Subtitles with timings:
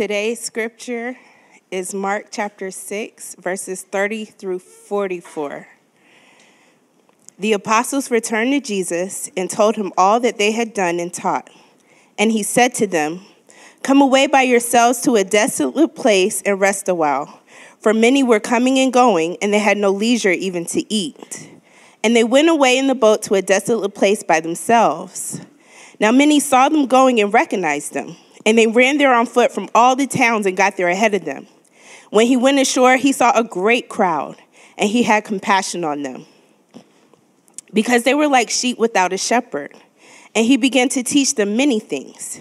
[0.00, 1.18] Today's scripture
[1.70, 5.68] is Mark chapter 6, verses 30 through 44.
[7.38, 11.50] The apostles returned to Jesus and told him all that they had done and taught.
[12.18, 13.20] And he said to them,
[13.82, 17.42] Come away by yourselves to a desolate place and rest a while.
[17.80, 21.50] For many were coming and going, and they had no leisure even to eat.
[22.02, 25.42] And they went away in the boat to a desolate place by themselves.
[26.00, 29.68] Now many saw them going and recognized them, and they ran there on foot from
[29.74, 31.46] all the towns and got there ahead of them.
[32.10, 34.36] When he went ashore, he saw a great crowd,
[34.76, 36.26] and he had compassion on them,
[37.72, 39.74] because they were like sheep without a shepherd.
[40.34, 42.40] And he began to teach them many things.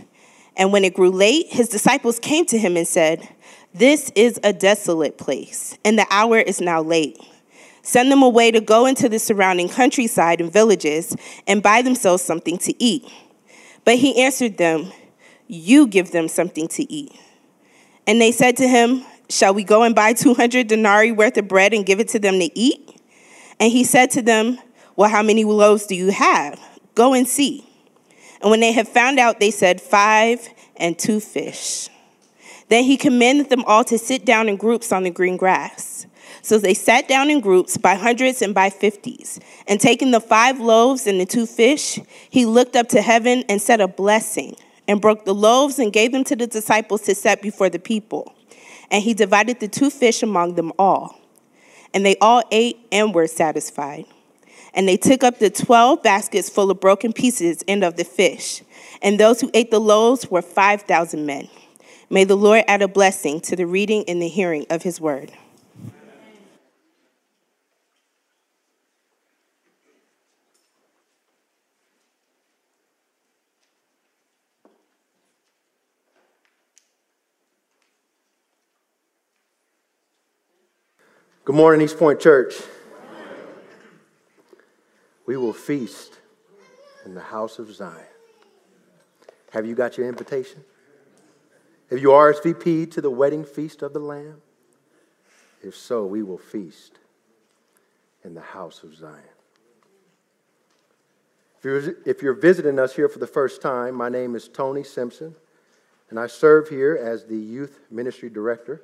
[0.55, 3.27] And when it grew late, his disciples came to him and said,
[3.73, 7.17] This is a desolate place, and the hour is now late.
[7.81, 11.15] Send them away to go into the surrounding countryside and villages
[11.47, 13.09] and buy themselves something to eat.
[13.85, 14.91] But he answered them,
[15.51, 17.11] You give them something to eat.
[18.05, 21.73] And they said to him, Shall we go and buy 200 denarii worth of bread
[21.73, 23.01] and give it to them to eat?
[23.59, 24.59] And he said to them,
[24.95, 26.59] Well, how many loaves do you have?
[26.93, 27.67] Go and see.
[28.41, 31.89] And when they had found out, they said, Five and two fish.
[32.67, 36.05] Then he commanded them all to sit down in groups on the green grass.
[36.43, 39.39] So they sat down in groups by hundreds and by fifties.
[39.67, 43.59] And taking the five loaves and the two fish, he looked up to heaven and
[43.59, 44.55] said a blessing,
[44.89, 48.33] and broke the loaves and gave them to the disciples to set before the people.
[48.89, 51.15] And he divided the two fish among them all.
[51.93, 54.05] And they all ate and were satisfied.
[54.73, 58.63] And they took up the twelve baskets full of broken pieces and of the fish.
[59.03, 61.49] And those who ate the loaves were 5,000 men.
[62.09, 65.31] May the Lord add a blessing to the reading and the hearing of his word.
[81.49, 82.53] Good morning, East Point Church.
[85.25, 86.19] We will feast
[87.05, 88.05] in the house of Zion.
[89.49, 90.63] Have you got your invitation?
[91.89, 94.43] Have you RSVP'd to the wedding feast of the Lamb?
[95.63, 96.99] If so, we will feast
[98.23, 99.23] in the house of Zion.
[101.57, 104.83] If you're, if you're visiting us here for the first time, my name is Tony
[104.83, 105.33] Simpson,
[106.11, 108.83] and I serve here as the Youth Ministry Director.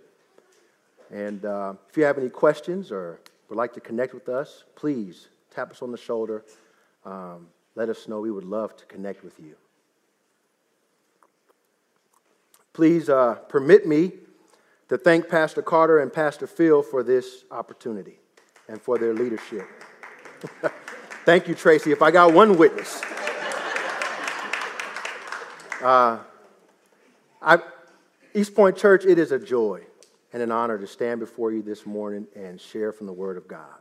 [1.12, 5.28] And uh, if you have any questions or would like to connect with us, please
[5.54, 6.44] tap us on the shoulder.
[7.06, 8.20] Um, let us know.
[8.20, 9.56] We would love to connect with you.
[12.74, 14.12] Please uh, permit me
[14.90, 18.20] to thank Pastor Carter and Pastor Phil for this opportunity
[18.68, 19.68] and for their leadership.
[21.26, 21.92] thank you, Tracy.
[21.92, 23.02] If I got one witness.
[25.82, 26.20] Uh,
[27.42, 27.60] I,
[28.34, 29.84] East Point Church, it is a joy
[30.36, 33.48] and an honor to stand before you this morning and share from the Word of
[33.48, 33.78] God.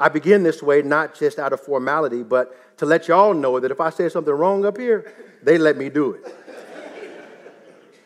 [0.00, 3.70] I begin this way not just out of formality, but to let y'all know that
[3.70, 6.34] if I say something wrong up here, they let me do it.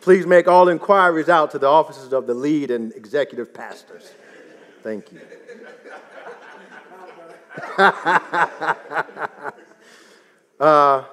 [0.01, 4.15] Please make all inquiries out to the offices of the lead and executive pastors.
[4.83, 5.21] Thank you.
[10.59, 11.05] uh,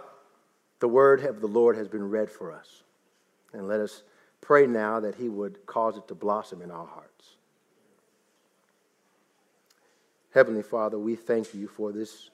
[0.79, 2.81] the word of the Lord has been read for us.
[3.53, 4.01] And let us
[4.47, 7.35] pray now that He would cause it to blossom in our hearts.
[10.33, 12.29] Heavenly Father, we thank you for this,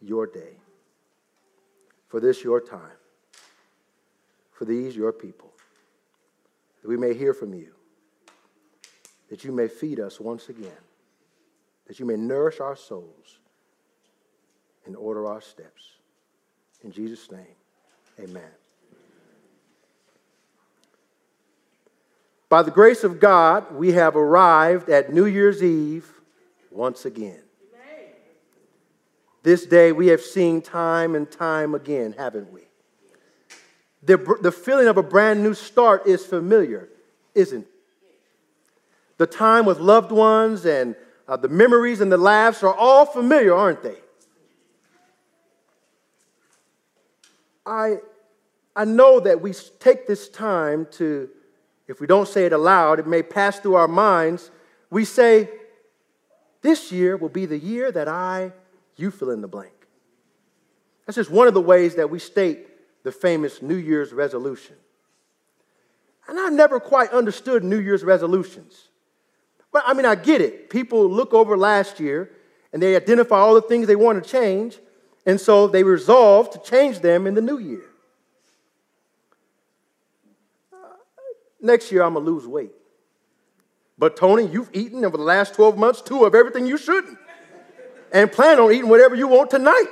[0.00, 0.56] your day,
[2.08, 2.98] for this, your time,
[4.50, 5.52] for these, your people,
[6.82, 7.72] that we may hear from you,
[9.30, 10.82] that you may feed us once again,
[11.86, 13.38] that you may nourish our souls
[14.84, 15.92] and order our steps.
[16.82, 17.54] In Jesus' name,
[18.18, 18.50] amen.
[22.52, 26.06] By the grace of God, we have arrived at New Year's Eve
[26.70, 27.40] once again.
[29.42, 32.60] This day we have seen time and time again, haven't we?
[34.02, 36.90] The, the feeling of a brand new start is familiar,
[37.34, 37.70] isn't it?
[39.16, 40.94] The time with loved ones and
[41.26, 43.96] uh, the memories and the laughs are all familiar, aren't they?
[47.64, 47.96] I,
[48.76, 51.30] I know that we take this time to
[51.88, 54.50] if we don't say it aloud, it may pass through our minds.
[54.90, 55.50] We say,
[56.62, 58.52] This year will be the year that I,
[58.96, 59.72] you fill in the blank.
[61.06, 62.68] That's just one of the ways that we state
[63.02, 64.76] the famous New Year's resolution.
[66.28, 68.88] And I've never quite understood New Year's resolutions.
[69.72, 70.70] But I mean, I get it.
[70.70, 72.30] People look over last year
[72.72, 74.78] and they identify all the things they want to change,
[75.26, 77.84] and so they resolve to change them in the new year.
[81.62, 82.72] Next year I'm going to lose weight.
[83.98, 87.18] But Tony, you've eaten over the last 12 months two of everything you shouldn't
[88.12, 89.86] and plan on eating whatever you want tonight.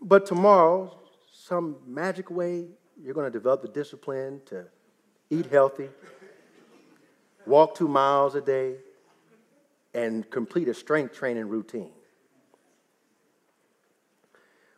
[0.00, 0.96] But tomorrow,
[1.32, 2.68] some magic way,
[3.02, 4.64] you're going to develop the discipline to
[5.30, 5.88] eat healthy,
[7.46, 8.76] walk two miles a day,
[9.92, 11.90] and complete a strength training routine.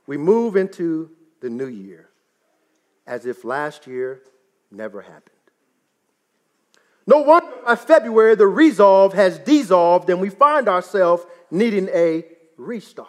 [0.06, 1.10] We move into
[1.40, 2.08] the new year
[3.06, 4.22] as if last year
[4.70, 5.41] never happened.
[7.06, 12.25] No wonder by February the resolve has dissolved and we find ourselves needing a
[12.56, 13.08] restart.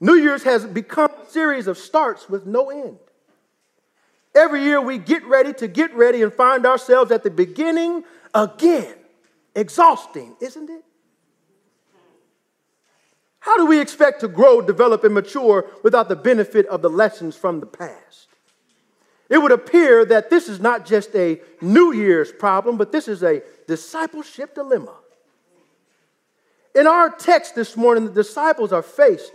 [0.00, 2.98] New Year's has become a series of starts with no end.
[4.34, 8.04] Every year we get ready to get ready and find ourselves at the beginning
[8.34, 8.94] again.
[9.56, 10.84] Exhausting, isn't it?
[13.40, 17.34] How do we expect to grow, develop, and mature without the benefit of the lessons
[17.34, 18.28] from the past?
[19.28, 23.22] It would appear that this is not just a New Year's problem, but this is
[23.22, 24.94] a discipleship dilemma.
[26.74, 29.32] In our text this morning, the disciples are faced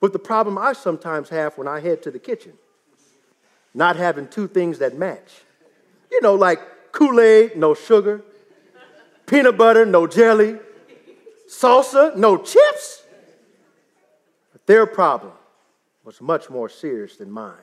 [0.00, 2.54] with the problem I sometimes have when I head to the kitchen
[3.74, 5.42] not having two things that match.
[6.10, 8.22] You know, like Kool Aid, no sugar,
[9.26, 10.58] peanut butter, no jelly,
[11.48, 13.02] salsa, no chips.
[14.52, 15.32] But their problem
[16.04, 17.54] was much more serious than mine.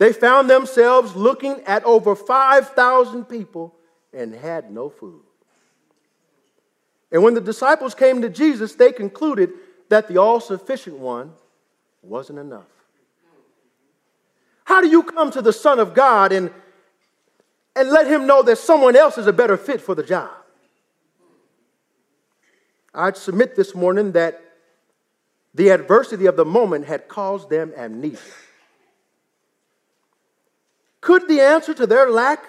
[0.00, 3.74] They found themselves looking at over 5,000 people
[4.14, 5.20] and had no food.
[7.12, 9.50] And when the disciples came to Jesus, they concluded
[9.90, 11.34] that the all sufficient one
[12.00, 12.64] wasn't enough.
[14.64, 16.50] How do you come to the Son of God and,
[17.76, 20.30] and let him know that someone else is a better fit for the job?
[22.94, 24.42] I'd submit this morning that
[25.52, 28.16] the adversity of the moment had caused them amnesia.
[31.00, 32.44] Could the answer to their lack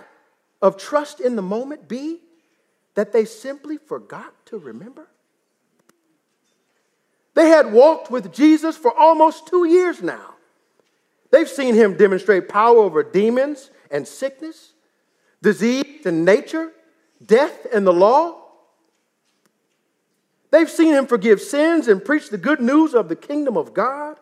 [0.61, 2.19] of trust in the moment be
[2.95, 5.07] that they simply forgot to remember?
[7.33, 10.35] They had walked with Jesus for almost two years now.
[11.31, 14.73] They've seen him demonstrate power over demons and sickness,
[15.41, 16.71] disease and nature,
[17.25, 18.37] death and the law.
[20.51, 24.17] They've seen him forgive sins and preach the good news of the kingdom of God.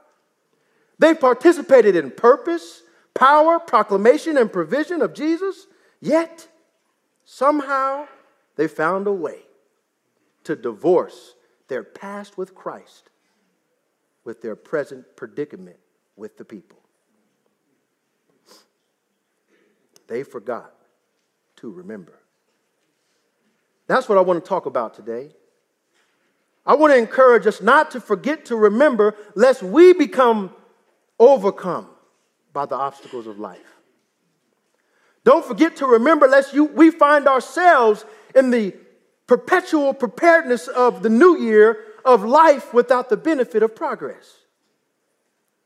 [0.99, 2.83] They've participated in purpose,
[3.19, 5.67] power, proclamation, and provision of Jesus,
[5.99, 6.47] yet
[7.25, 8.07] somehow
[8.55, 9.39] they found a way
[10.45, 11.35] to divorce
[11.67, 13.09] their past with Christ
[14.23, 15.75] with their present predicament
[16.15, 16.77] with the people.
[20.07, 20.73] They forgot
[21.57, 22.17] to remember.
[23.87, 25.31] That's what I want to talk about today.
[26.65, 30.51] I want to encourage us not to forget to remember, lest we become
[31.19, 31.89] overcome
[32.53, 33.59] by the obstacles of life.
[35.23, 38.75] Don't forget to remember, lest you, we find ourselves in the
[39.27, 44.37] perpetual preparedness of the new year of life without the benefit of progress.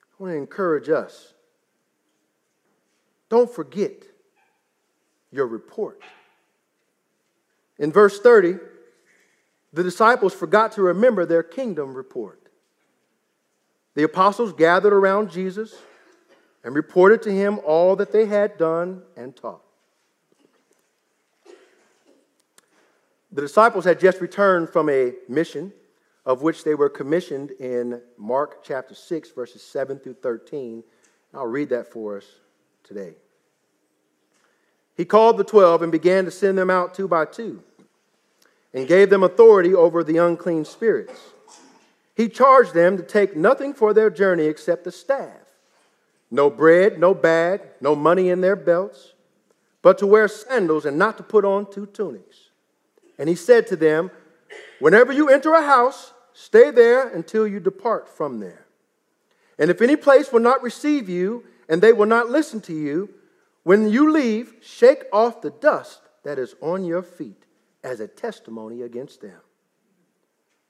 [0.02, 1.34] I want to encourage us.
[3.30, 4.04] Don't forget
[5.32, 6.02] your report.
[7.80, 8.58] In verse 30,
[9.72, 12.40] the disciples forgot to remember their kingdom report.
[13.96, 15.76] The apostles gathered around Jesus
[16.64, 19.62] and reported to him all that they had done and taught.
[23.32, 25.74] The disciples had just returned from a mission
[26.26, 30.84] of which they were commissioned in Mark chapter 6, verses 7 through 13.
[31.34, 32.26] I'll read that for us
[32.84, 33.16] today.
[34.96, 37.64] He called the twelve and began to send them out two by two
[38.74, 41.20] and gave them authority over the unclean spirits.
[42.16, 45.43] He charged them to take nothing for their journey except a staff
[46.34, 49.14] no bread, no bag, no money in their belts,
[49.84, 52.50] but to wear sandals and not to put on two tunics.
[53.20, 54.10] And he said to them,
[54.80, 58.66] Whenever you enter a house, stay there until you depart from there.
[59.60, 63.12] And if any place will not receive you and they will not listen to you,
[63.62, 67.46] when you leave, shake off the dust that is on your feet
[67.84, 69.40] as a testimony against them.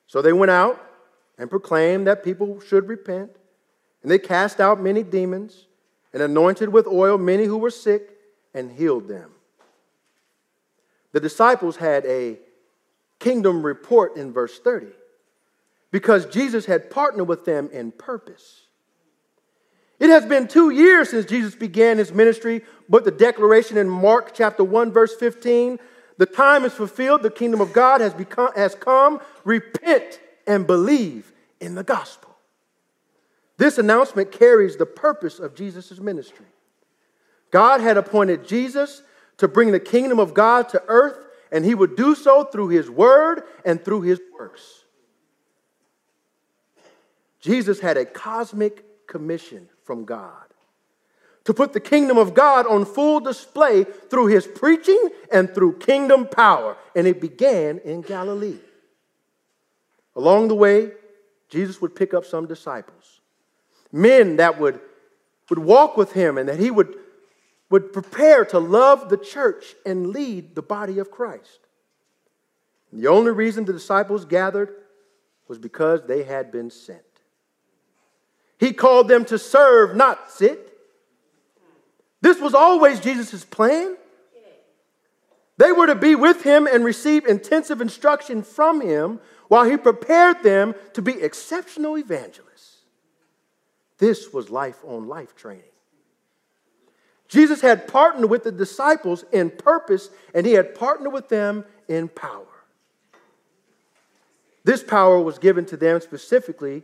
[0.08, 0.86] So they went out
[1.38, 3.32] and proclaimed that people should repent,
[4.04, 5.66] and they cast out many demons
[6.14, 8.18] and anointed with oil many who were sick
[8.54, 9.32] and healed them.
[11.14, 12.38] The disciples had a
[13.20, 14.88] kingdom report in verse 30
[15.92, 18.62] because Jesus had partnered with them in purpose.
[20.00, 24.34] It has been two years since Jesus began his ministry, but the declaration in Mark
[24.34, 25.80] chapter 1, verse 15
[26.18, 29.20] the time is fulfilled, the kingdom of God has, become, has come.
[29.44, 32.33] Repent and believe in the gospel.
[33.58, 36.48] This announcement carries the purpose of Jesus' ministry
[37.52, 39.04] God had appointed Jesus
[39.38, 41.20] to bring the kingdom of God to earth,
[41.52, 44.84] and he would do so through his word and through his works.
[47.40, 50.44] Jesus had a cosmic commission from God
[51.44, 56.26] to put the kingdom of God on full display through his preaching and through kingdom
[56.26, 58.60] power, and it began in Galilee.
[60.16, 60.92] Along the way,
[61.50, 63.13] Jesus would pick up some disciples,
[63.94, 64.82] men that would,
[65.50, 66.96] would walk with him and that he would,
[67.70, 71.60] would prepare to love the church and lead the body of Christ.
[72.92, 74.74] The only reason the disciples gathered
[75.48, 77.02] was because they had been sent.
[78.60, 80.78] He called them to serve, not sit.
[82.22, 83.98] This was always Jesus' plan.
[85.58, 89.20] They were to be with him and receive intensive instruction from him
[89.50, 92.53] while he prepared them to be exceptional evangelists.
[94.04, 95.64] This was life on life training.
[97.30, 102.10] Jesus had partnered with the disciples in purpose, and he had partnered with them in
[102.10, 102.46] power.
[104.66, 106.84] This power was given to them specifically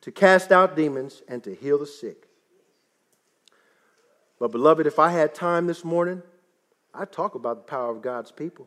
[0.00, 2.26] to cast out demons and to heal the sick.
[4.40, 6.22] But, beloved, if I had time this morning,
[6.94, 8.66] I'd talk about the power of God's people.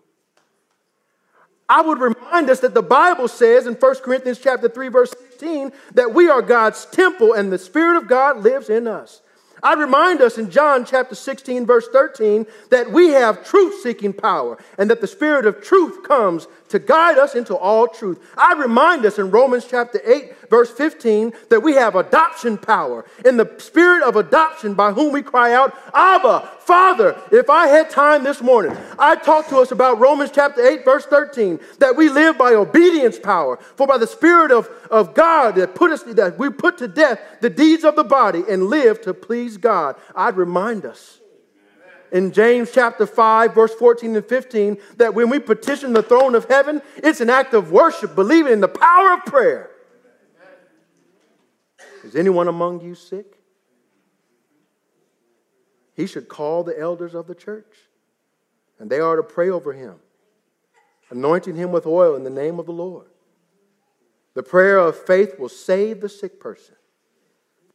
[1.69, 5.71] I would remind us that the Bible says in 1 Corinthians chapter 3 verse 16
[5.93, 9.21] that we are God's temple and the spirit of God lives in us.
[9.63, 14.57] I remind us in John chapter 16, verse 13, that we have truth seeking power
[14.77, 18.19] and that the Spirit of truth comes to guide us into all truth.
[18.37, 23.37] I remind us in Romans chapter 8, verse 15, that we have adoption power in
[23.37, 27.19] the Spirit of adoption by whom we cry out, Abba, Father.
[27.31, 31.05] If I had time this morning, I'd talk to us about Romans chapter 8, verse
[31.05, 33.57] 13, that we live by obedience power.
[33.75, 37.19] For by the Spirit of, of God that put us that we put to death
[37.39, 39.95] the deeds of the body and live to please God.
[40.15, 41.20] I'd remind us
[42.11, 46.45] in James chapter 5, verse 14 and 15, that when we petition the throne of
[46.45, 49.71] heaven, it's an act of worship, believing in the power of prayer.
[52.03, 53.37] Is anyone among you sick?
[55.95, 57.77] He should call the elders of the church,
[58.79, 59.95] and they are to pray over him,
[61.09, 63.07] anointing him with oil in the name of the Lord.
[64.33, 66.75] The prayer of faith will save the sick person,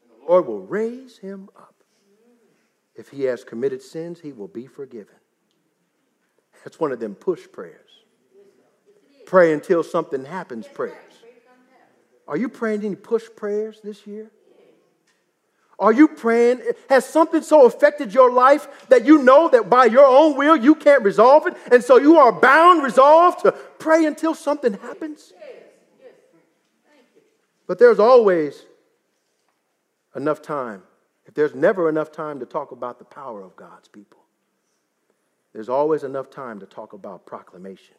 [0.09, 1.76] the Lord will raise him up.
[2.97, 5.17] If he has committed sins, he will be forgiven.
[6.65, 7.91] That's one of them push prayers.
[9.27, 10.95] Pray until something happens prayers.
[12.27, 14.31] Are you praying any push prayers this year?
[15.79, 16.63] Are you praying?
[16.89, 20.75] Has something so affected your life that you know that by your own will you
[20.75, 21.55] can't resolve it?
[21.71, 25.35] And so you are bound, resolved to pray until something happens?
[27.67, 28.65] But there's always
[30.15, 30.83] enough time
[31.27, 34.21] if there's never enough time to talk about the power of God's people,
[35.53, 37.97] there's always enough time to talk about proclamation.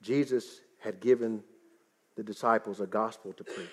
[0.00, 1.42] Jesus had given
[2.16, 3.68] the disciples a gospel to preach.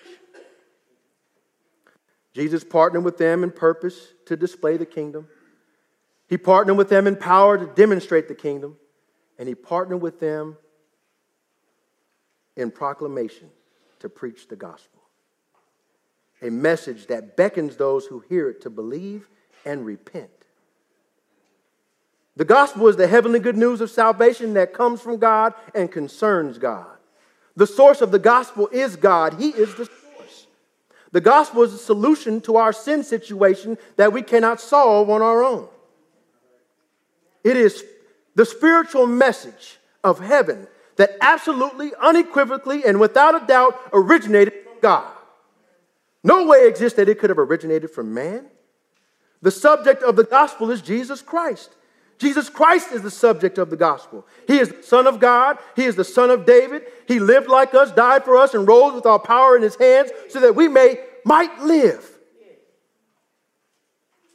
[2.34, 5.28] Jesus partnered with them in purpose to display the kingdom.
[6.28, 8.78] He partnered with them in power to demonstrate the kingdom.
[9.40, 10.58] And he partnered with them
[12.56, 13.50] in proclamation
[14.00, 14.99] to preach the gospel
[16.42, 19.28] a message that beckons those who hear it to believe
[19.66, 20.30] and repent.
[22.36, 26.58] The gospel is the heavenly good news of salvation that comes from God and concerns
[26.58, 26.88] God.
[27.56, 30.48] The source of the gospel is God, He is the source.
[31.12, 35.44] The gospel is a solution to our sin situation that we cannot solve on our
[35.44, 35.68] own.
[37.44, 37.84] It is
[38.36, 45.12] the spiritual message of heaven that absolutely, unequivocally, and without a doubt originated from God.
[46.24, 48.46] No way exists that it could have originated from man.
[49.42, 51.74] The subject of the gospel is Jesus Christ.
[52.18, 54.28] Jesus Christ is the subject of the gospel.
[54.46, 55.58] He is the Son of God.
[55.78, 56.84] He is the Son of David.
[57.08, 60.12] He lived like us, died for us, and rose with our power in his hands
[60.28, 62.06] so that we may might live.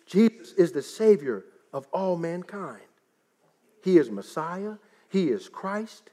[0.06, 2.80] Jesus is the Savior of all mankind.
[3.82, 4.74] He is Messiah.
[5.10, 6.10] He is Christ.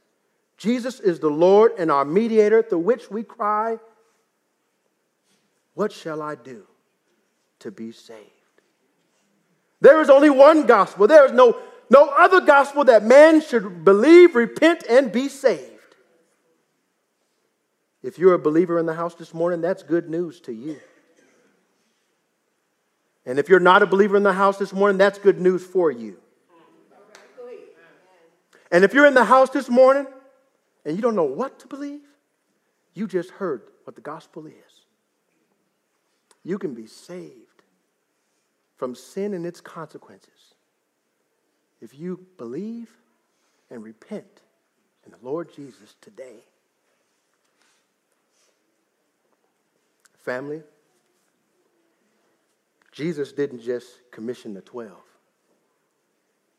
[0.57, 3.79] Jesus is the Lord and our mediator through which we cry,
[5.73, 6.65] what shall I do
[7.59, 8.19] to be saved?
[9.79, 11.07] There is only one gospel.
[11.07, 11.57] There is no,
[11.89, 15.71] no other gospel that man should believe, repent, and be saved.
[18.03, 20.79] If you're a believer in the house this morning, that's good news to you.
[23.25, 25.91] And if you're not a believer in the house this morning, that's good news for
[25.91, 26.17] you.
[28.71, 30.07] And if you're in the house this morning
[30.85, 32.01] and you don't know what to believe,
[32.93, 34.70] you just heard what the gospel is
[36.43, 37.63] you can be saved
[38.77, 40.55] from sin and its consequences
[41.81, 42.89] if you believe
[43.69, 44.41] and repent
[45.05, 46.45] in the Lord Jesus today.
[50.17, 50.61] Family,
[52.91, 54.91] Jesus didn't just commission the 12,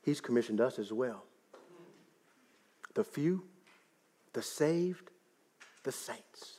[0.03, 1.25] He's commissioned us as well.
[2.95, 3.45] The few,
[4.33, 5.11] the saved,
[5.85, 6.59] the saints.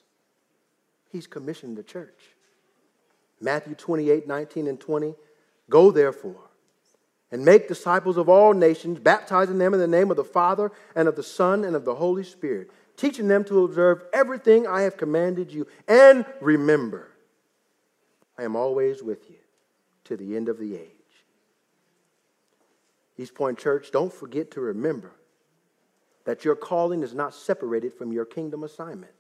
[1.12, 2.33] He's commissioned the church.
[3.44, 5.16] Matthew 28 19 and 20.
[5.70, 6.50] Go therefore
[7.32, 11.08] and make disciples of all nations, baptizing them in the name of the Father and
[11.08, 14.98] of the Son and of the Holy Spirit, teaching them to observe everything I have
[14.98, 15.68] commanded you.
[15.88, 17.10] And remember,
[18.38, 19.38] I am always with you
[20.06, 20.90] to the end of the age.
[23.18, 25.12] East Point Church, don't forget to remember
[26.26, 29.14] that your calling is not separated from your kingdom assignment.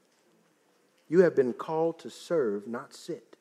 [1.09, 3.32] You have been called to serve, not sit.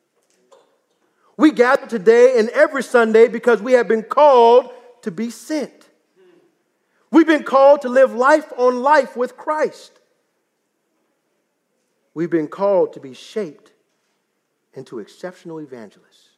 [1.37, 4.71] We gather today and every Sunday because we have been called
[5.03, 5.89] to be sent.
[7.11, 9.99] We've been called to live life on life with Christ.
[12.15, 13.73] We've been called to be shaped
[14.75, 16.31] into exceptional evangelists.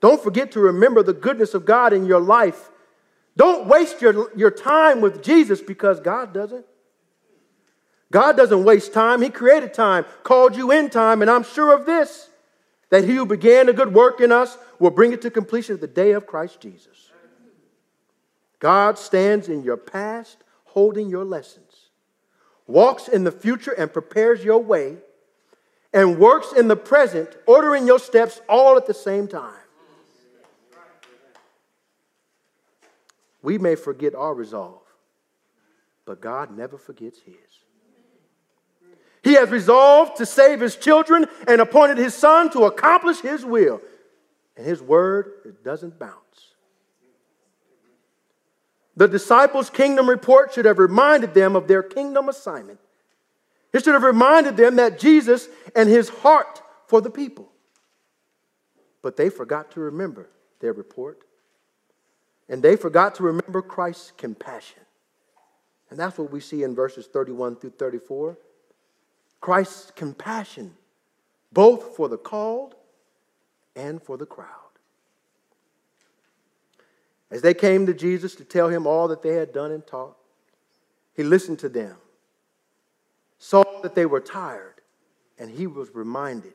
[0.00, 2.70] Don't forget to remember the goodness of God in your life.
[3.36, 6.66] Don't waste your, your time with Jesus because God doesn't.
[8.10, 9.22] God doesn't waste time.
[9.22, 12.30] He created time, called you in time, and I'm sure of this
[12.90, 15.80] that he who began a good work in us will bring it to completion at
[15.80, 17.10] the day of Christ Jesus.
[18.58, 21.90] God stands in your past, holding your lessons,
[22.66, 24.96] walks in the future and prepares your way,
[25.92, 29.54] and works in the present, ordering your steps all at the same time.
[33.42, 34.82] We may forget our resolve,
[36.04, 37.34] but God never forgets his.
[39.22, 43.80] He has resolved to save his children and appointed his son to accomplish his will.
[44.56, 46.18] And his word it doesn't bounce.
[48.96, 52.80] The disciples' kingdom report should have reminded them of their kingdom assignment.
[53.72, 57.48] It should have reminded them that Jesus and his heart for the people.
[59.02, 60.28] But they forgot to remember
[60.60, 61.22] their report.
[62.48, 64.82] And they forgot to remember Christ's compassion.
[65.90, 68.36] And that's what we see in verses 31 through 34.
[69.40, 70.74] Christ's compassion,
[71.52, 72.74] both for the called
[73.76, 74.48] and for the crowd.
[77.30, 80.16] As they came to Jesus to tell him all that they had done and taught,
[81.14, 81.96] he listened to them,
[83.38, 84.74] saw that they were tired,
[85.38, 86.54] and he was reminded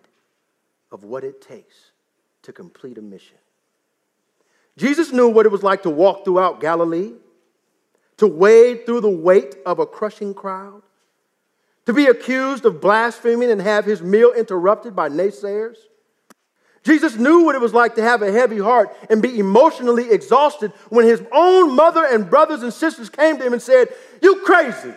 [0.92, 1.92] of what it takes
[2.44, 3.38] to complete a mission.
[4.78, 7.14] Jesus knew what it was like to walk throughout Galilee,
[8.18, 10.82] to wade through the weight of a crushing crowd,
[11.86, 15.76] to be accused of blaspheming and have his meal interrupted by naysayers.
[16.84, 20.72] Jesus knew what it was like to have a heavy heart and be emotionally exhausted
[20.90, 23.88] when his own mother and brothers and sisters came to him and said,
[24.22, 24.94] You crazy.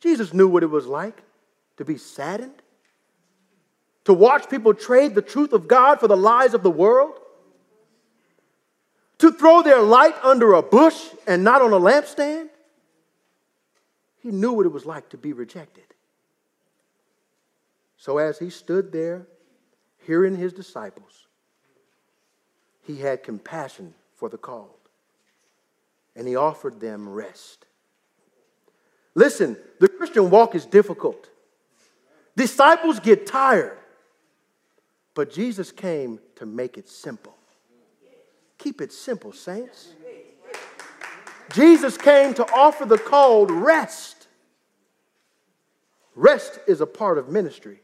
[0.00, 1.22] Jesus knew what it was like
[1.78, 2.62] to be saddened,
[4.04, 7.14] to watch people trade the truth of God for the lies of the world,
[9.16, 12.49] to throw their light under a bush and not on a lampstand.
[14.22, 15.84] He knew what it was like to be rejected.
[17.96, 19.26] So as he stood there,
[20.06, 21.26] hearing his disciples,
[22.82, 24.88] he had compassion for the called,
[26.16, 27.66] and he offered them rest.
[29.14, 31.28] Listen, the Christian walk is difficult.
[32.36, 33.78] Disciples get tired,
[35.14, 37.36] but Jesus came to make it simple.
[38.58, 39.88] Keep it simple, saints.
[41.52, 44.28] Jesus came to offer the called rest.
[46.14, 47.80] Rest is a part of ministry.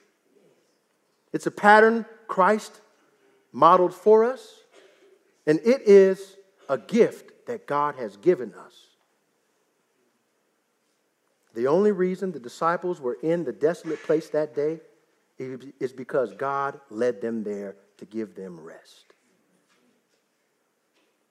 [1.33, 2.81] It's a pattern Christ
[3.52, 4.61] modeled for us,
[5.46, 6.37] and it is
[6.68, 8.74] a gift that God has given us.
[11.55, 14.81] The only reason the disciples were in the desolate place that day
[15.38, 19.14] is because God led them there to give them rest.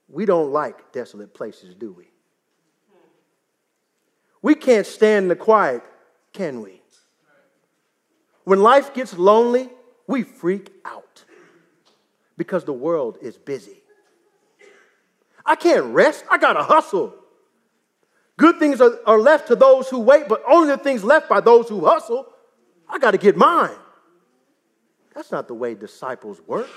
[0.07, 2.07] We don't like desolate places, do we?
[4.45, 5.81] We can't stand the quiet,
[6.31, 6.79] can we?
[8.43, 9.71] When life gets lonely,
[10.05, 11.23] we freak out
[12.37, 13.81] because the world is busy.
[15.43, 17.15] I can't rest, I gotta hustle.
[18.37, 21.41] Good things are, are left to those who wait, but only the things left by
[21.41, 22.27] those who hustle.
[22.87, 23.79] I gotta get mine.
[25.15, 26.69] That's not the way disciples work.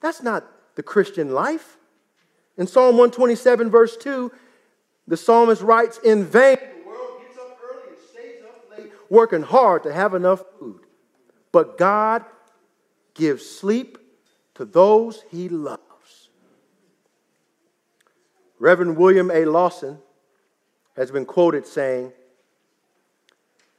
[0.00, 1.76] That's not the Christian life.
[2.58, 4.32] In Psalm 127, verse 2,
[5.06, 9.42] the psalmist writes, In vain, the world gets up early and stays up late, working
[9.42, 10.80] hard to have enough food.
[11.50, 12.24] But God
[13.14, 13.98] gives sleep
[14.54, 15.80] to those he loves.
[18.58, 19.44] Reverend William A.
[19.44, 19.98] Lawson
[20.96, 22.12] has been quoted saying,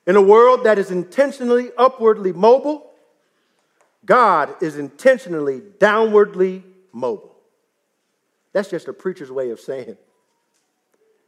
[0.06, 2.92] In a world that is intentionally upwardly mobile,
[4.06, 7.38] God is intentionally downwardly mobile.
[8.52, 9.98] That's just a preacher's way of saying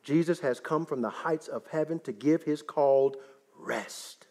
[0.05, 3.17] Jesus has come from the heights of heaven to give his called
[3.57, 4.27] rest.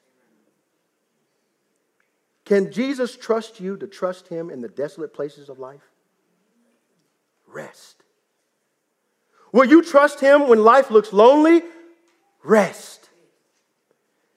[2.44, 5.82] Can Jesus trust you to trust him in the desolate places of life?
[7.48, 8.04] Rest.
[9.52, 11.62] Will you trust him when life looks lonely?
[12.44, 13.10] Rest.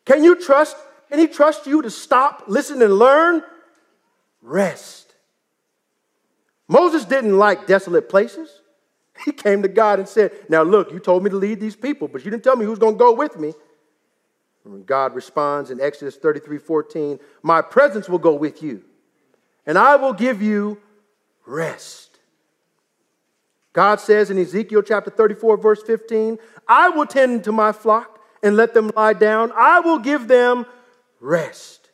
[0.05, 0.75] Can you trust,
[1.09, 3.43] can he trust you to stop, listen, and learn?
[4.41, 5.13] Rest.
[6.67, 8.49] Moses didn't like desolate places.
[9.25, 12.07] He came to God and said, Now look, you told me to lead these people,
[12.07, 13.53] but you didn't tell me who's going to go with me.
[14.65, 18.83] And God responds in Exodus 33 14, My presence will go with you,
[19.65, 20.79] and I will give you
[21.45, 22.19] rest.
[23.73, 28.55] God says in Ezekiel chapter 34, verse 15, I will tend to my flock and
[28.55, 29.51] let them lie down.
[29.55, 30.65] I will give them
[31.19, 31.91] rest.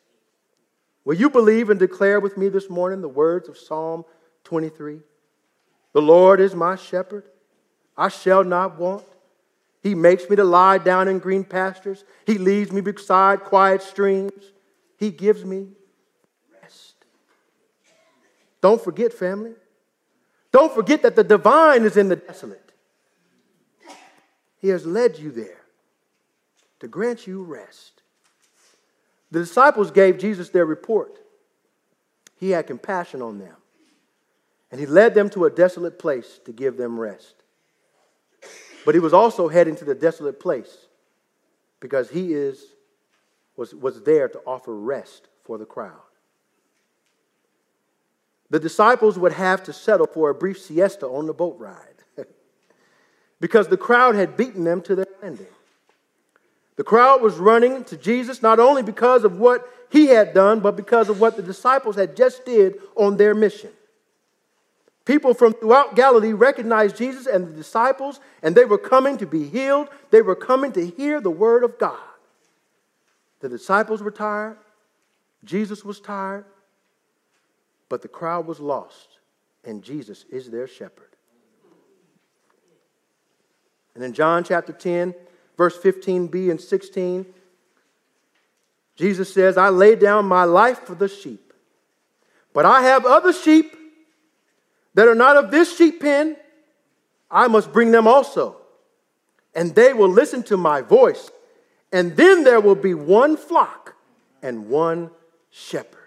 [1.05, 4.05] Will you believe and declare with me this morning the words of Psalm
[4.45, 4.99] 23?
[5.93, 7.23] The Lord is my shepherd,
[7.95, 9.05] I shall not want.
[9.81, 12.03] He makes me to lie down in green pastures.
[12.25, 14.51] He leads me beside quiet streams.
[14.97, 15.67] He gives me
[16.61, 16.95] rest.
[18.61, 19.51] Don't forget, family.
[20.51, 22.71] Don't forget that the divine is in the desolate.
[24.59, 25.61] He has led you there
[26.79, 28.01] to grant you rest.
[29.31, 31.19] The disciples gave Jesus their report.
[32.37, 33.55] He had compassion on them.
[34.73, 37.35] And he led them to a desolate place to give them rest.
[38.87, 40.87] But he was also heading to the desolate place
[41.79, 42.59] because he is,
[43.55, 46.01] was, was there to offer rest for the crowd.
[48.49, 52.03] The disciples would have to settle for a brief siesta on the boat ride
[53.39, 55.45] because the crowd had beaten them to their landing.
[56.77, 60.75] The crowd was running to Jesus not only because of what he had done, but
[60.75, 63.69] because of what the disciples had just did on their mission.
[65.05, 69.49] People from throughout Galilee recognized Jesus and the disciples, and they were coming to be
[69.49, 69.89] healed.
[70.11, 71.99] They were coming to hear the word of God.
[73.41, 74.57] The disciples were tired,
[75.43, 76.45] Jesus was tired,
[77.89, 79.19] but the crowd was lost,
[79.65, 81.09] and Jesus is their shepherd.
[83.95, 85.13] And in John chapter 10,
[85.57, 87.25] verse 15b and 16,
[88.95, 91.53] Jesus says, I lay down my life for the sheep,
[92.53, 93.75] but I have other sheep
[94.93, 96.35] that are not of this sheep pen,
[97.29, 98.57] I must bring them also.
[99.55, 101.31] And they will listen to my voice.
[101.91, 103.95] And then there will be one flock
[104.41, 105.11] and one
[105.49, 105.99] shepherd.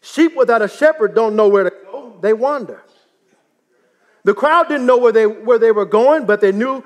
[0.00, 2.82] Sheep without a shepherd don't know where to go, they wander.
[4.24, 6.84] The crowd didn't know where they, where they were going, but they knew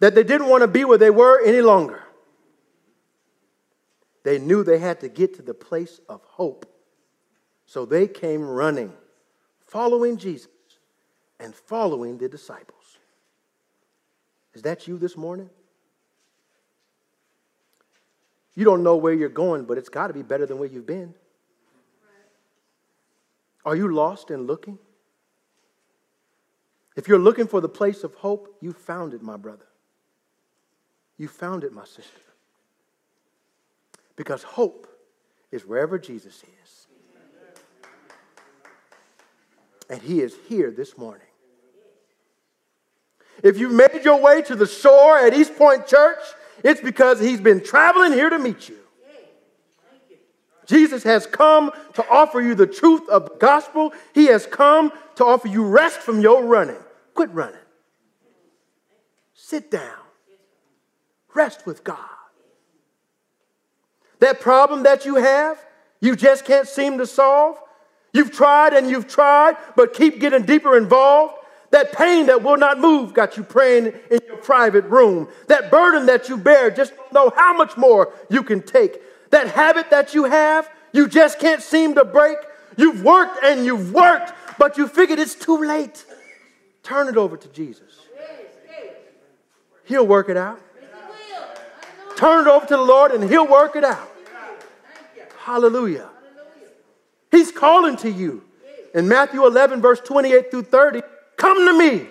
[0.00, 2.02] that they didn't want to be where they were any longer.
[4.22, 6.66] They knew they had to get to the place of hope.
[7.66, 8.92] So they came running
[9.70, 10.48] following Jesus
[11.38, 12.98] and following the disciples.
[14.52, 15.48] Is that you this morning?
[18.56, 20.86] You don't know where you're going, but it's got to be better than where you've
[20.86, 21.14] been.
[23.64, 24.78] Are you lost and looking?
[26.96, 29.66] If you're looking for the place of hope, you found it, my brother.
[31.16, 32.20] You found it, my sister.
[34.16, 34.88] Because hope
[35.52, 36.79] is wherever Jesus is.
[39.90, 41.26] And he is here this morning.
[43.42, 46.20] If you've made your way to the shore at East Point Church,
[46.62, 48.76] it's because he's been traveling here to meet you.
[50.66, 53.92] Jesus has come to offer you the truth of the gospel.
[54.14, 56.78] He has come to offer you rest from your running.
[57.14, 57.56] Quit running.
[59.34, 59.98] Sit down.
[61.34, 61.98] Rest with God.
[64.20, 65.58] That problem that you have,
[66.00, 67.58] you just can't seem to solve,
[68.12, 71.34] You've tried and you've tried, but keep getting deeper involved.
[71.70, 75.28] That pain that will not move got you praying in your private room.
[75.46, 79.00] That burden that you bear, just don't know how much more you can take.
[79.30, 82.38] That habit that you have, you just can't seem to break.
[82.76, 86.04] You've worked and you've worked, but you figured it's too late.
[86.82, 88.00] Turn it over to Jesus.
[89.84, 90.60] He'll work it out.
[92.16, 94.10] Turn it over to the Lord and He'll work it out.
[95.38, 96.09] Hallelujah.
[97.30, 98.44] He's calling to you.
[98.94, 101.02] In Matthew 11, verse 28 through 30,
[101.36, 102.06] come to me,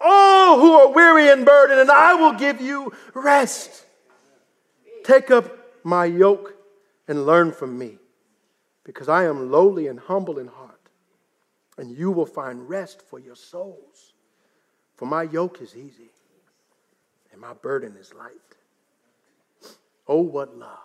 [0.00, 3.84] all who are weary and burdened, and I will give you rest.
[5.04, 6.54] Take up my yoke
[7.06, 7.98] and learn from me,
[8.84, 10.80] because I am lowly and humble in heart,
[11.76, 14.14] and you will find rest for your souls.
[14.96, 16.10] For my yoke is easy,
[17.30, 18.30] and my burden is light.
[20.08, 20.78] Oh, what love!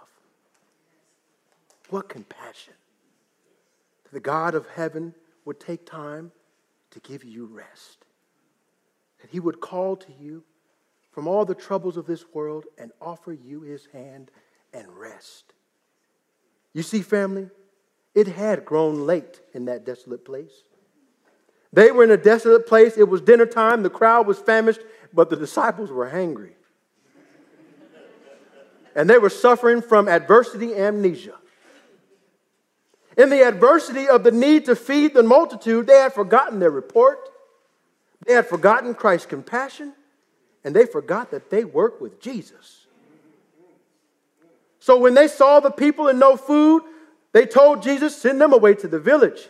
[1.89, 2.73] What compassion!
[4.11, 5.13] The God of heaven
[5.45, 6.31] would take time
[6.91, 8.05] to give you rest.
[9.21, 10.43] That he would call to you
[11.11, 14.31] from all the troubles of this world and offer you his hand
[14.73, 15.53] and rest.
[16.73, 17.49] You see, family,
[18.13, 20.63] it had grown late in that desolate place.
[21.73, 22.97] They were in a desolate place.
[22.97, 23.83] It was dinner time.
[23.83, 24.81] The crowd was famished,
[25.13, 26.55] but the disciples were hungry.
[28.95, 31.35] and they were suffering from adversity amnesia.
[33.17, 37.17] In the adversity of the need to feed the multitude, they had forgotten their report,
[38.25, 39.93] they had forgotten Christ's compassion,
[40.63, 42.85] and they forgot that they worked with Jesus.
[44.79, 46.83] So when they saw the people and no food,
[47.33, 49.49] they told Jesus, send them away to the village.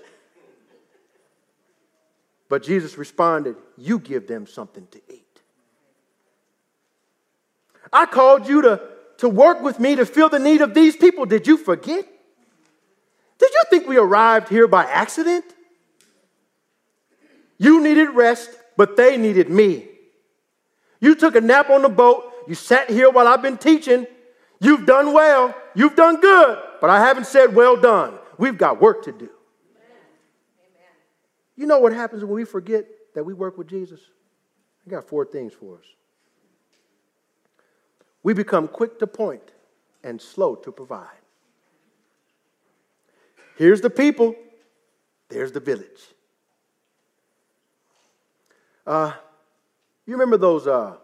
[2.49, 5.41] But Jesus responded, You give them something to eat.
[7.91, 8.81] I called you to,
[9.17, 11.25] to work with me to fill the need of these people.
[11.25, 12.07] Did you forget?
[13.37, 15.45] Did you think we arrived here by accident?
[17.57, 19.87] You needed rest, but they needed me.
[20.99, 22.31] You took a nap on the boat.
[22.47, 24.07] You sat here while I've been teaching.
[24.59, 25.55] You've done well.
[25.75, 26.59] You've done good.
[26.81, 28.17] But I haven't said, well done.
[28.37, 29.29] We've got work to do.
[29.29, 29.31] Amen.
[31.55, 33.99] You know what happens when we forget that we work with Jesus?
[34.85, 35.85] I got four things for us.
[38.23, 39.51] We become quick to point
[40.03, 41.07] and slow to provide.
[43.57, 44.35] Here's the people,
[45.29, 46.01] there's the village.
[48.85, 49.11] Uh,
[50.05, 50.95] you remember those, uh,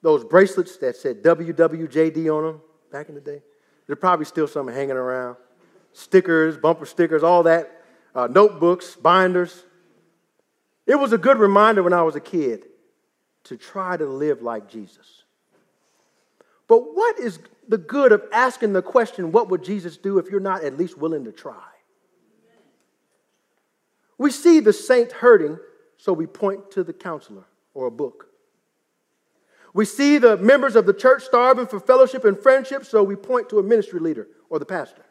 [0.00, 3.42] those bracelets that said WWJD on them back in the day?
[3.86, 5.36] There's probably still some hanging around.
[5.92, 7.82] Stickers, bumper stickers, all that,
[8.14, 9.64] uh, notebooks, binders.
[10.86, 12.64] It was a good reminder when I was a kid
[13.44, 15.24] to try to live like Jesus.
[16.66, 20.40] But what is the good of asking the question, what would Jesus do if you're
[20.40, 21.62] not at least willing to try?
[24.18, 25.58] We see the saint hurting,
[25.96, 28.28] so we point to the counselor or a book.
[29.72, 33.48] We see the members of the church starving for fellowship and friendship, so we point
[33.48, 35.04] to a ministry leader or the pastor.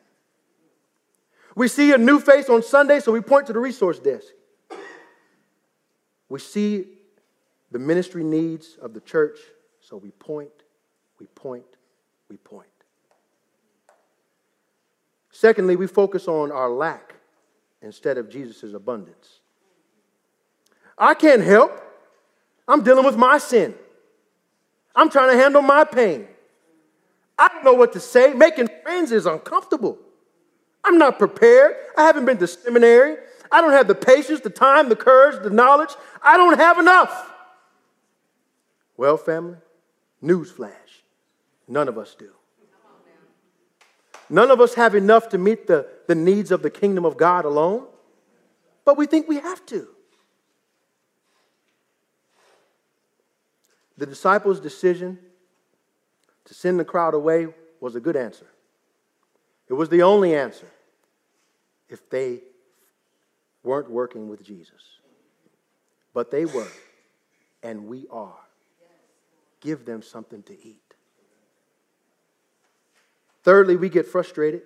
[1.56, 4.28] We see a new face on Sunday, so we point to the resource desk.
[6.30, 6.86] We see
[7.72, 9.38] the ministry needs of the church,
[9.82, 10.50] so we point,
[11.20, 11.66] we point,
[12.30, 12.68] we point.
[15.30, 17.16] Secondly, we focus on our lack
[17.84, 19.40] instead of Jesus' abundance.
[20.98, 21.80] I can't help.
[22.68, 23.76] I'm dealing with my sin.
[24.96, 26.28] I'm trying to handle my pain.
[27.38, 28.34] I don't know what to say.
[28.34, 30.00] Making friends is uncomfortable.
[30.84, 31.76] I'm not prepared.
[31.98, 33.18] I haven't been to seminary.
[33.52, 35.92] I don't have the patience, the time, the courage, the knowledge.
[36.24, 37.32] I don't have enough.
[38.98, 39.58] Well, family,
[40.24, 40.72] newsflash
[41.68, 42.30] none of us do.
[44.30, 47.46] None of us have enough to meet the, the needs of the kingdom of God
[47.46, 47.86] alone,
[48.86, 49.88] but we think we have to.
[53.98, 55.20] The disciples' decision
[56.46, 57.48] to send the crowd away
[57.80, 58.48] was a good answer.
[59.70, 60.68] It was the only answer
[61.90, 62.42] if they
[63.64, 64.82] weren't working with Jesus.
[66.14, 66.68] But they were,
[67.62, 68.36] and we are.
[69.62, 70.78] Give them something to eat.
[73.44, 74.64] Thirdly, we get frustrated.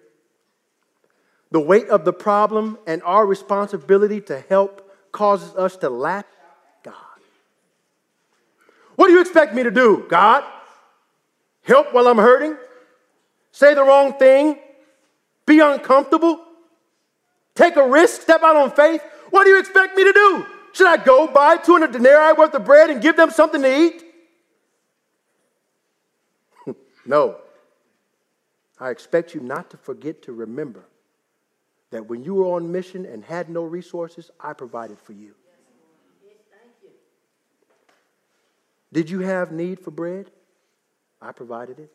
[1.52, 6.28] The weight of the problem and our responsibility to help causes us to lack
[6.84, 6.94] God.
[8.96, 10.44] What do you expect me to do, God?
[11.64, 12.58] Help while I'm hurting?
[13.52, 14.60] Say the wrong thing?
[15.46, 16.44] Be uncomfortable?
[17.56, 18.22] Take a risk?
[18.22, 19.02] Step out on faith?
[19.30, 20.46] What do you expect me to do?
[20.74, 24.04] Should I go buy 200 denarii worth of bread and give them something to eat?
[27.06, 27.38] no.
[28.80, 30.86] I expect you not to forget to remember
[31.92, 35.34] that when you were on mission and had no resources, I provided for you.
[38.92, 40.32] Did you have need for bread?
[41.22, 41.92] I provided it.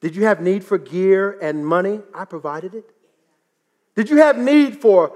[0.00, 2.00] Did you have need for gear and money?
[2.14, 2.90] I provided it.
[3.94, 5.12] Did you have need for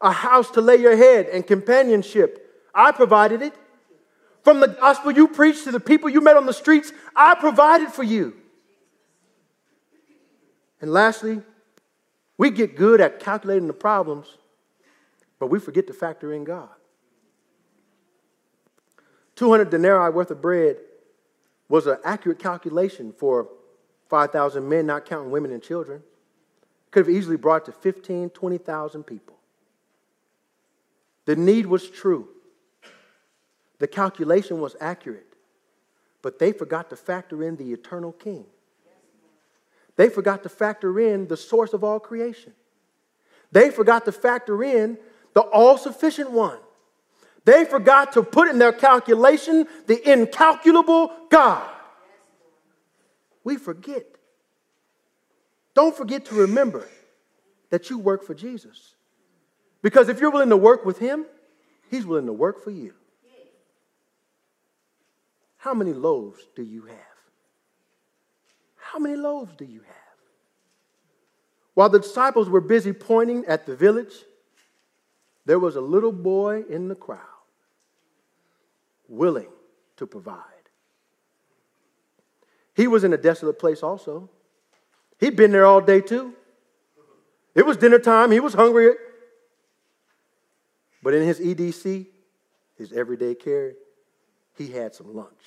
[0.00, 2.64] a house to lay your head and companionship?
[2.74, 3.54] I provided it.
[4.42, 7.90] From the gospel you preached to the people you met on the streets, I provided
[7.90, 8.34] for you.
[10.80, 11.42] And lastly,
[12.42, 14.36] we get good at calculating the problems,
[15.38, 16.70] but we forget to factor in God.
[19.36, 20.78] 200 denarii worth of bread
[21.68, 23.48] was an accurate calculation for
[24.10, 26.02] 5,000 men, not counting women and children.
[26.90, 29.38] could have easily brought to 15, 20,000 people.
[31.26, 32.26] The need was true.
[33.78, 35.32] The calculation was accurate.
[36.22, 38.46] But they forgot to factor in the eternal king.
[39.96, 42.52] They forgot to factor in the source of all creation.
[43.50, 44.98] They forgot to factor in
[45.34, 46.58] the all sufficient one.
[47.44, 51.68] They forgot to put in their calculation the incalculable God.
[53.44, 54.06] We forget.
[55.74, 56.86] Don't forget to remember
[57.70, 58.94] that you work for Jesus.
[59.82, 61.26] Because if you're willing to work with Him,
[61.90, 62.94] He's willing to work for you.
[65.56, 67.11] How many loaves do you have?
[68.92, 69.96] How many loaves do you have?
[71.72, 74.12] While the disciples were busy pointing at the village,
[75.46, 77.18] there was a little boy in the crowd
[79.08, 79.48] willing
[79.96, 80.44] to provide.
[82.74, 84.28] He was in a desolate place also.
[85.18, 86.34] He'd been there all day too.
[87.54, 88.90] It was dinner time, he was hungry.
[91.02, 92.08] But in his EDC,
[92.76, 93.74] his everyday carry,
[94.58, 95.40] he had some lunch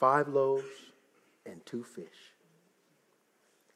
[0.00, 0.64] five loaves
[1.46, 2.06] and two fish.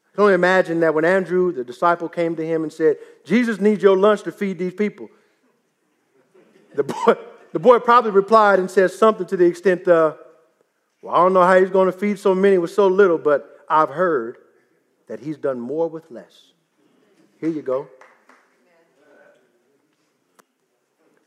[0.07, 3.59] I can only imagine that when Andrew, the disciple, came to him and said, Jesus
[3.59, 5.09] needs your lunch to feed these people,
[6.75, 7.15] the boy,
[7.53, 10.15] the boy probably replied and said something to the extent, uh,
[11.01, 13.65] Well, I don't know how he's going to feed so many with so little, but
[13.69, 14.37] I've heard
[15.07, 16.53] that he's done more with less.
[17.39, 17.87] Here you go.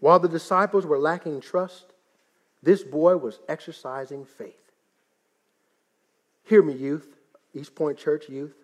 [0.01, 1.93] While the disciples were lacking trust,
[2.63, 4.62] this boy was exercising faith.
[6.45, 7.07] Hear me, youth,
[7.55, 8.55] East Point Church youth.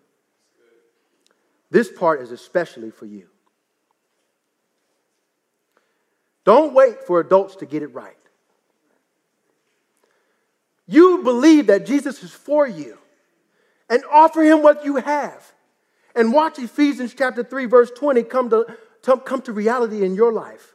[1.70, 3.28] This part is especially for you.
[6.44, 8.16] Don't wait for adults to get it right.
[10.86, 12.96] You believe that Jesus is for you
[13.90, 15.52] and offer him what you have.
[16.14, 18.66] And watch Ephesians chapter 3, verse 20 come to,
[19.02, 20.74] to, come to reality in your life.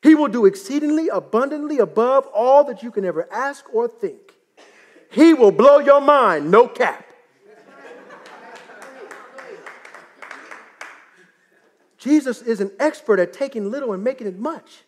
[0.00, 4.23] He will do exceedingly abundantly above all that you can ever ask or think.
[5.14, 7.06] He will blow your mind, no cap.
[11.98, 14.82] Jesus is an expert at taking little and making it much.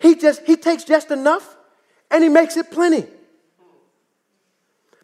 [0.00, 1.56] He just he takes just enough
[2.10, 3.06] and he makes it plenty.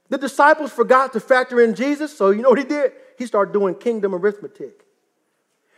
[0.08, 2.92] The disciples forgot to factor in Jesus, so you know what he did?
[3.16, 4.84] He started doing kingdom arithmetic.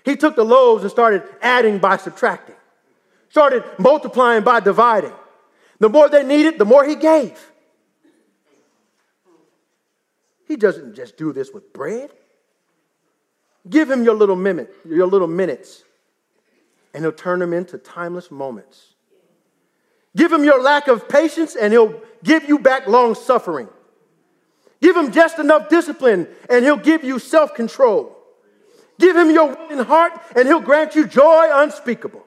[0.02, 2.56] He took the loaves and started adding by subtracting,
[3.28, 5.12] started multiplying by dividing.
[5.80, 7.38] The more they needed, the more he gave.
[10.46, 12.10] He doesn't just do this with bread.
[13.68, 15.84] Give him your little minute, your little minutes,
[16.94, 18.94] and he'll turn them into timeless moments.
[20.16, 23.68] Give him your lack of patience, and he'll give you back long suffering.
[24.82, 28.16] Give him just enough discipline, and he'll give you self control.
[28.98, 32.26] Give him your willing heart, and he'll grant you joy unspeakable.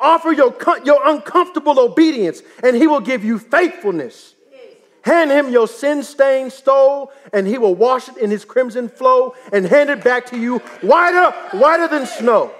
[0.00, 4.34] Offer your, your uncomfortable obedience, and he will give you faithfulness.
[5.02, 9.34] Hand him your sin stained stole, and he will wash it in his crimson flow
[9.52, 12.52] and hand it back to you whiter, whiter than snow.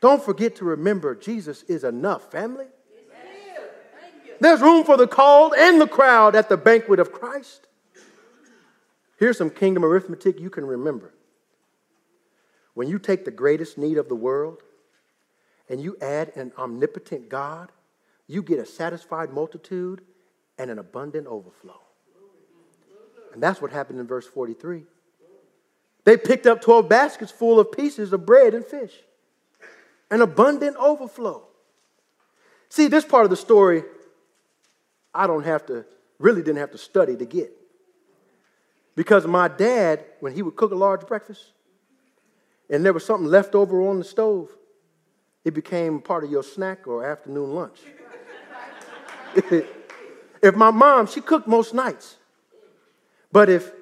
[0.00, 2.66] Don't forget to remember Jesus is enough, family.
[4.40, 7.66] There's room for the called and the crowd at the banquet of Christ.
[9.16, 11.14] Here's some kingdom arithmetic you can remember.
[12.74, 14.62] When you take the greatest need of the world
[15.68, 17.70] and you add an omnipotent God,
[18.26, 20.02] you get a satisfied multitude
[20.58, 21.80] and an abundant overflow.
[23.32, 24.84] And that's what happened in verse 43.
[26.04, 28.92] They picked up 12 baskets full of pieces of bread and fish,
[30.10, 31.46] an abundant overflow.
[32.68, 33.84] See, this part of the story,
[35.14, 35.86] I don't have to,
[36.18, 37.52] really didn't have to study to get.
[38.96, 41.52] Because my dad, when he would cook a large breakfast,
[42.70, 44.50] and there was something left over on the stove,
[45.44, 47.78] it became part of your snack or afternoon lunch.
[50.42, 52.16] if my mom, she cooked most nights,
[53.30, 53.72] but if,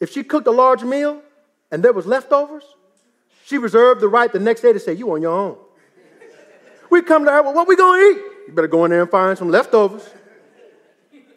[0.00, 1.20] if she cooked a large meal
[1.70, 2.64] and there was leftovers,
[3.44, 5.58] she reserved the right the next day to say, you on your own.
[6.90, 8.22] We come to her, well, what we gonna eat?
[8.46, 10.08] You better go in there and find some leftovers.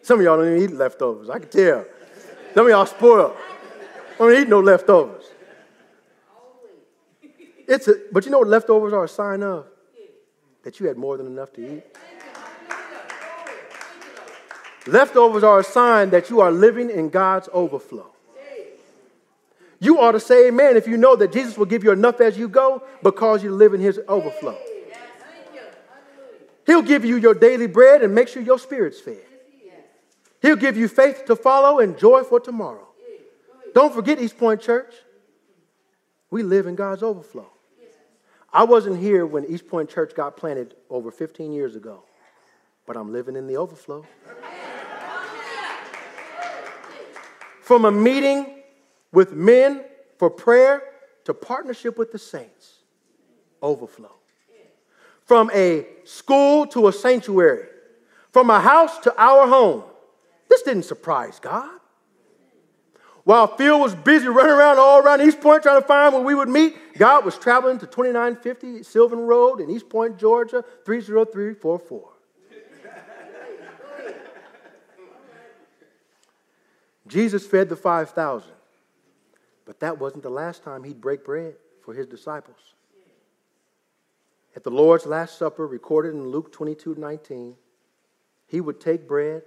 [0.02, 1.84] Some of y'all don't even eat leftovers, I can tell.
[2.54, 3.36] Some of y'all spoiled.
[4.16, 5.17] Don't eat no leftovers.
[7.68, 9.66] It's a, but you know what leftovers are a sign of?
[10.62, 11.84] That you had more than enough to eat.
[14.86, 18.10] Leftovers are a sign that you are living in God's overflow.
[19.80, 22.38] You ought to say amen if you know that Jesus will give you enough as
[22.38, 24.58] you go because you live in his overflow.
[26.66, 29.20] He'll give you your daily bread and make sure your spirit's fed.
[30.40, 32.88] He'll give you faith to follow and joy for tomorrow.
[33.74, 34.94] Don't forget East Point Church.
[36.30, 37.50] We live in God's overflow.
[38.58, 42.02] I wasn't here when East Point Church got planted over 15 years ago,
[42.88, 44.04] but I'm living in the overflow.
[47.62, 48.64] From a meeting
[49.12, 49.84] with men
[50.16, 50.82] for prayer
[51.26, 52.78] to partnership with the saints,
[53.62, 54.16] overflow.
[55.24, 57.68] From a school to a sanctuary,
[58.32, 59.84] from a house to our home.
[60.48, 61.77] This didn't surprise God.
[63.28, 66.34] While Phil was busy running around all around East Point trying to find where we
[66.34, 72.08] would meet, God was traveling to 2950 Sylvan Road in East Point, Georgia, 30344.
[77.06, 78.50] Jesus fed the 5,000,
[79.66, 81.54] but that wasn't the last time he'd break bread
[81.84, 82.72] for his disciples.
[84.56, 87.56] At the Lord's Last Supper, recorded in Luke 22 19,
[88.46, 89.42] he would take bread,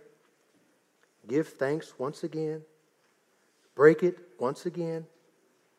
[1.27, 2.61] give thanks once again,
[3.75, 5.05] break it once again,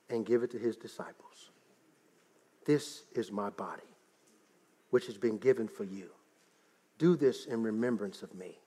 [0.09, 1.51] and give it to his disciples.
[2.65, 3.83] This is my body,
[4.91, 6.11] which has been given for you.
[6.99, 8.59] Do this in remembrance of me.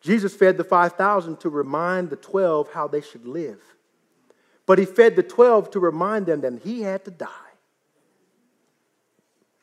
[0.00, 3.60] Jesus fed the 5,000 to remind the 12 how they should live.
[4.66, 7.28] But he fed the 12 to remind them that he had to die.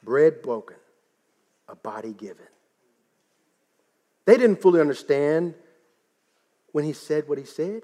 [0.04, 0.78] Bread broken,
[1.68, 2.48] a body given.
[4.26, 5.54] They didn't fully understand
[6.72, 7.84] when he said what he said.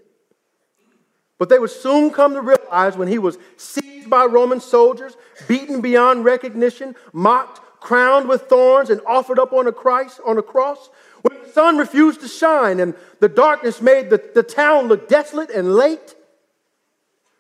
[1.37, 5.17] But they would soon come to realize when he was seized by Roman soldiers,
[5.47, 10.43] beaten beyond recognition, mocked, crowned with thorns, and offered up on a, Christ, on a
[10.43, 10.89] cross,
[11.21, 15.49] when the sun refused to shine and the darkness made the, the town look desolate
[15.49, 16.15] and late,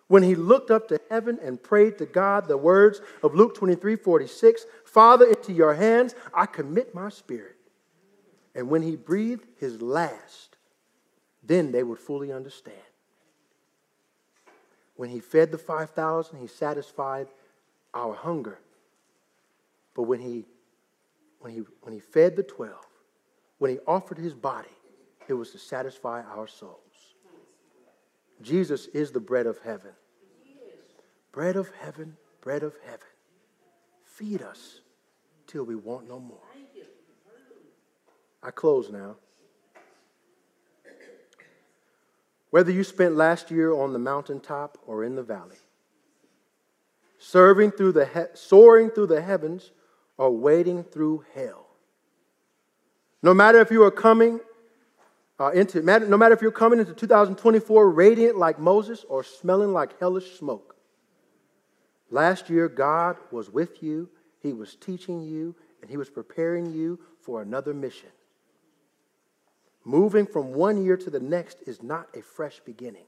[0.07, 3.95] when he looked up to heaven and prayed to God the words of Luke 23
[3.95, 7.55] 46, Father, into your hands I commit my spirit.
[8.53, 10.57] And when he breathed his last,
[11.41, 12.77] then they would fully understand.
[14.95, 17.27] When he fed the 5,000, he satisfied
[17.93, 18.59] our hunger.
[19.95, 20.45] But when he,
[21.39, 22.75] when, he, when he fed the 12,
[23.57, 24.69] when he offered his body,
[25.27, 26.79] it was to satisfy our souls.
[28.41, 29.91] Jesus is the bread of heaven.
[31.31, 33.07] Bread of heaven, bread of heaven.
[34.03, 34.81] Feed us
[35.47, 36.37] till we want no more.
[38.43, 39.15] I close now.
[42.53, 45.57] Whether you spent last year on the mountaintop or in the valley,
[47.17, 49.71] serving through the he- soaring through the heavens
[50.19, 51.65] or wading through hell.
[53.23, 54.39] No matter if you are coming
[55.39, 59.99] uh, into, no matter if you're coming into 2024 radiant like Moses or smelling like
[59.99, 60.75] hellish smoke.
[62.11, 64.09] Last year, God was with you,
[64.43, 68.09] He was teaching you, and He was preparing you for another mission.
[69.85, 73.05] Moving from one year to the next is not a fresh beginning,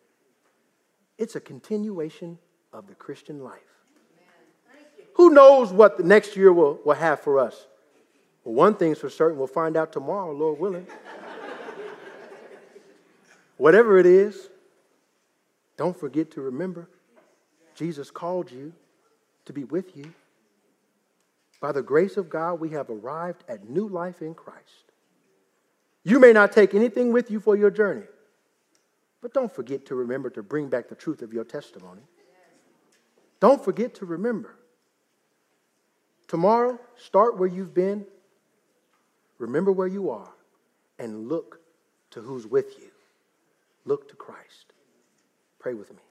[1.17, 2.37] it's a continuation
[2.73, 3.61] of the Christian life.
[5.15, 7.67] Who knows what the next year will, will have for us?
[8.43, 10.87] Well, one thing's for certain, we'll find out tomorrow, Lord willing.
[13.57, 14.49] Whatever it is,
[15.77, 16.89] don't forget to remember
[17.75, 18.73] Jesus called you
[19.45, 20.13] to be with you.
[21.61, 24.84] By the grace of God, we have arrived at new life in Christ.
[26.05, 28.05] You may not take anything with you for your journey,
[29.21, 32.03] but don't forget to remember to bring back the truth of your testimony.
[33.39, 34.55] Don't forget to remember.
[36.27, 38.05] Tomorrow, start where you've been,
[39.39, 40.31] remember where you are,
[40.99, 41.59] and look
[42.11, 42.91] to who's with you.
[43.83, 44.73] Look to Christ.
[45.57, 46.04] Pray with me.